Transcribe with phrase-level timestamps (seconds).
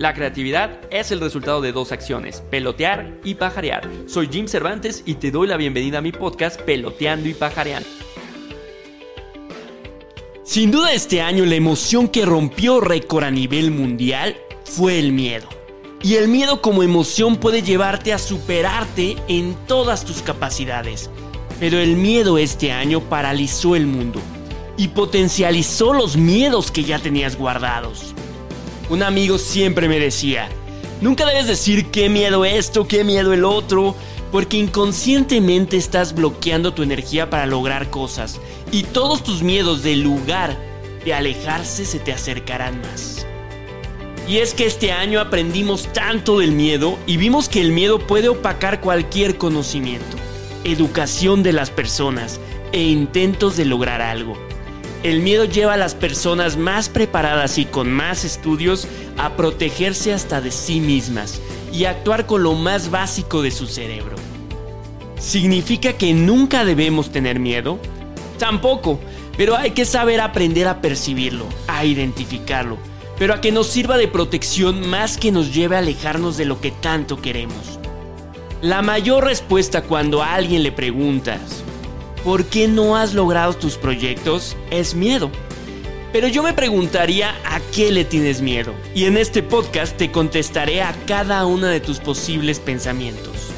[0.00, 3.86] La creatividad es el resultado de dos acciones, pelotear y pajarear.
[4.06, 7.86] Soy Jim Cervantes y te doy la bienvenida a mi podcast Peloteando y Pajareando.
[10.42, 15.46] Sin duda este año la emoción que rompió récord a nivel mundial fue el miedo.
[16.02, 21.10] Y el miedo como emoción puede llevarte a superarte en todas tus capacidades.
[21.58, 24.18] Pero el miedo este año paralizó el mundo
[24.78, 28.14] y potencializó los miedos que ya tenías guardados.
[28.90, 30.48] Un amigo siempre me decía,
[31.00, 33.94] nunca debes decir qué miedo esto, qué miedo el otro,
[34.32, 38.40] porque inconscientemente estás bloqueando tu energía para lograr cosas
[38.72, 40.58] y todos tus miedos del lugar
[41.04, 43.24] de alejarse se te acercarán más.
[44.26, 48.28] Y es que este año aprendimos tanto del miedo y vimos que el miedo puede
[48.28, 50.16] opacar cualquier conocimiento,
[50.64, 52.40] educación de las personas
[52.72, 54.36] e intentos de lograr algo.
[55.02, 58.86] El miedo lleva a las personas más preparadas y con más estudios
[59.16, 61.40] a protegerse hasta de sí mismas
[61.72, 64.16] y actuar con lo más básico de su cerebro.
[65.18, 67.78] ¿Significa que nunca debemos tener miedo?
[68.38, 69.00] Tampoco,
[69.38, 72.76] pero hay que saber aprender a percibirlo, a identificarlo,
[73.18, 76.60] pero a que nos sirva de protección más que nos lleve a alejarnos de lo
[76.60, 77.78] que tanto queremos.
[78.60, 81.64] La mayor respuesta cuando a alguien le preguntas,
[82.24, 84.56] ¿por qué no has logrado tus proyectos?
[84.70, 85.30] Es miedo.
[86.12, 88.74] Pero yo me preguntaría a qué le tienes miedo.
[88.94, 93.52] Y en este podcast te contestaré a cada uno de tus posibles pensamientos.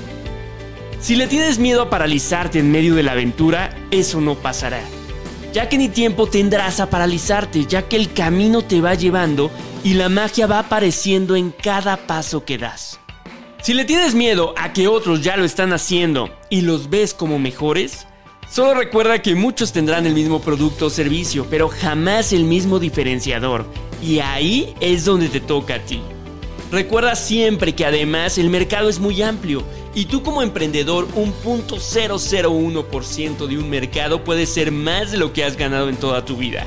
[1.00, 4.82] Si le tienes miedo a paralizarte en medio de la aventura, eso no pasará.
[5.52, 9.50] Ya que ni tiempo tendrás a paralizarte, ya que el camino te va llevando
[9.82, 13.00] y la magia va apareciendo en cada paso que das.
[13.62, 17.38] Si le tienes miedo a que otros ya lo están haciendo y los ves como
[17.38, 18.06] mejores,
[18.52, 23.64] Solo recuerda que muchos tendrán el mismo producto o servicio, pero jamás el mismo diferenciador.
[24.02, 26.02] Y ahí es donde te toca a ti.
[26.70, 29.62] Recuerda siempre que además el mercado es muy amplio
[29.94, 35.32] y tú como emprendedor un punto .001% de un mercado puede ser más de lo
[35.32, 36.66] que has ganado en toda tu vida.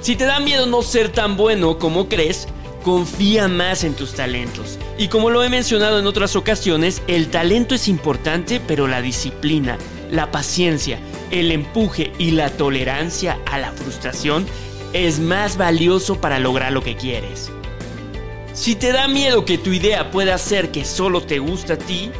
[0.00, 2.48] Si te da miedo no ser tan bueno como crees,
[2.82, 4.78] confía más en tus talentos.
[4.96, 9.76] Y como lo he mencionado en otras ocasiones, el talento es importante, pero la disciplina,
[10.10, 10.98] la paciencia,
[11.30, 14.46] el empuje y la tolerancia a la frustración
[14.92, 17.50] es más valioso para lograr lo que quieres.
[18.52, 22.10] Si te da miedo que tu idea pueda ser que solo te gusta a ti,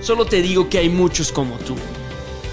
[0.00, 1.74] solo te digo que hay muchos como tú.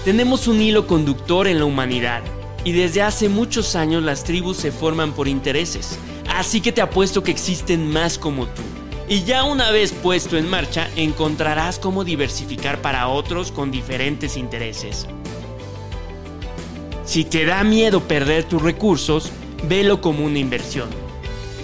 [0.04, 2.22] Tenemos un hilo conductor en la humanidad
[2.64, 5.98] y desde hace muchos años las tribus se forman por intereses,
[6.34, 8.62] así que te apuesto que existen más como tú.
[9.10, 15.06] Y ya una vez puesto en marcha, encontrarás cómo diversificar para otros con diferentes intereses.
[17.06, 19.30] Si te da miedo perder tus recursos,
[19.66, 20.90] velo como una inversión.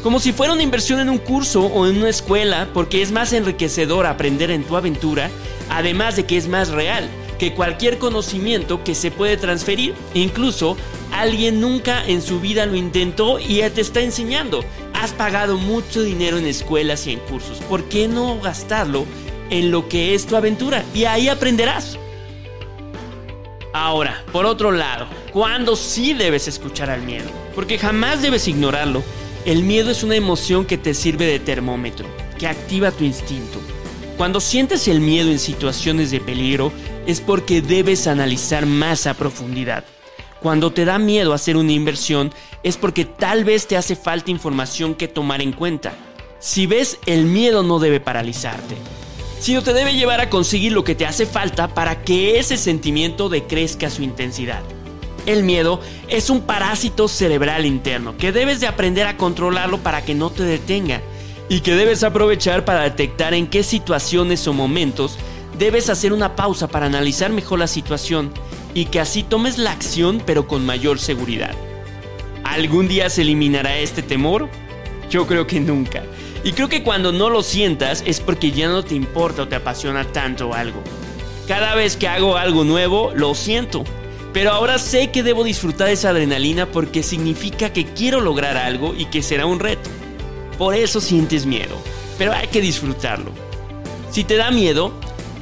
[0.03, 3.35] Como si fuera una inversión en un curso o en una escuela, porque es más
[3.35, 5.31] enriquecedor aprender en tu aventura,
[5.69, 9.95] además de que es más real que cualquier conocimiento que se puede transferir.
[10.15, 10.79] Incluso
[11.13, 14.65] alguien nunca en su vida lo intentó y ya te está enseñando
[15.05, 17.59] has pagado mucho dinero en escuelas y en cursos.
[17.69, 19.05] ¿Por qué no gastarlo
[19.51, 20.83] en lo que es tu aventura?
[20.95, 21.99] Y ahí aprenderás.
[23.75, 27.29] Ahora, por otro lado, ¿cuándo sí debes escuchar al miedo?
[27.55, 29.03] Porque jamás debes ignorarlo.
[29.45, 32.07] El miedo es una emoción que te sirve de termómetro,
[32.39, 33.61] que activa tu instinto.
[34.17, 36.73] Cuando sientes el miedo en situaciones de peligro,
[37.07, 39.85] es porque debes analizar más a profundidad.
[40.45, 42.31] Cuando te da miedo hacer una inversión
[42.63, 45.95] es porque tal vez te hace falta información que tomar en cuenta.
[46.39, 48.77] Si ves, el miedo no debe paralizarte,
[49.41, 53.31] sino te debe llevar a conseguir lo que te hace falta para que ese sentimiento
[53.31, 54.61] decrezca su intensidad.
[55.25, 60.15] El miedo es un parásito cerebral interno que debes de aprender a controlarlo para que
[60.15, 61.01] no te detenga
[61.49, 65.17] y que debes aprovechar para detectar en qué situaciones o momentos
[65.59, 68.31] debes hacer una pausa para analizar mejor la situación
[68.75, 71.55] y que así tomes la acción pero con mayor seguridad.
[72.43, 74.51] ¿Algún día se eliminará este temor?
[75.09, 76.03] Yo creo que nunca.
[76.43, 79.57] Y creo que cuando no lo sientas es porque ya no te importa o te
[79.57, 80.83] apasiona tanto algo.
[81.49, 83.85] Cada vez que hago algo nuevo, lo siento.
[84.35, 89.07] Pero ahora sé que debo disfrutar esa adrenalina porque significa que quiero lograr algo y
[89.07, 89.89] que será un reto.
[90.59, 91.77] Por eso sientes miedo,
[92.19, 93.31] pero hay que disfrutarlo.
[94.11, 94.93] Si te da miedo,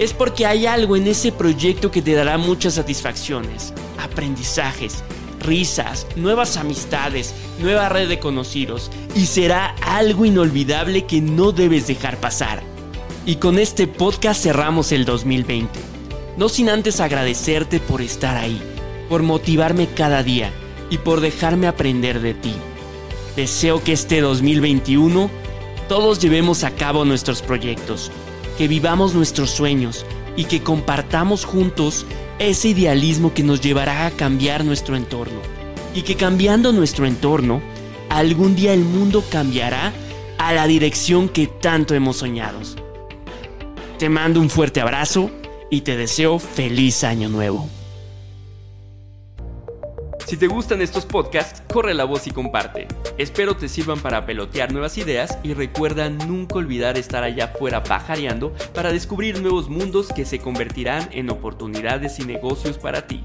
[0.03, 5.05] es porque hay algo en ese proyecto que te dará muchas satisfacciones, aprendizajes,
[5.41, 12.19] risas, nuevas amistades, nueva red de conocidos y será algo inolvidable que no debes dejar
[12.19, 12.63] pasar.
[13.27, 15.79] Y con este podcast cerramos el 2020.
[16.37, 18.61] No sin antes agradecerte por estar ahí,
[19.09, 20.51] por motivarme cada día
[20.91, 22.55] y por dejarme aprender de ti.
[23.37, 25.31] Deseo que este 2021
[25.89, 28.11] todos llevemos a cabo nuestros proyectos,
[28.63, 30.07] que vivamos nuestros sueños
[30.37, 32.07] y que compartamos juntos
[32.39, 35.41] ese idealismo que nos llevará a cambiar nuestro entorno.
[35.97, 37.61] Y que cambiando nuestro entorno,
[38.09, 39.93] algún día el mundo cambiará
[40.39, 42.61] a la dirección que tanto hemos soñado.
[43.99, 45.29] Te mando un fuerte abrazo
[45.69, 47.69] y te deseo feliz año nuevo.
[50.33, 52.89] Si te gustan estos podcasts, corre la voz y comparte.
[53.19, 58.55] Espero te sirvan para pelotear nuevas ideas y recuerda nunca olvidar estar allá afuera pajareando
[58.73, 63.23] para descubrir nuevos mundos que se convertirán en oportunidades y negocios para ti.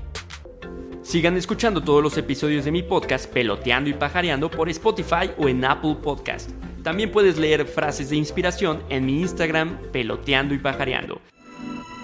[1.02, 5.64] Sigan escuchando todos los episodios de mi podcast Peloteando y Pajareando por Spotify o en
[5.64, 6.52] Apple Podcast.
[6.84, 11.22] También puedes leer frases de inspiración en mi Instagram Peloteando y Pajareando.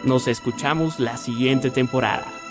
[0.06, 2.43] Nos escuchamos la siguiente temporada.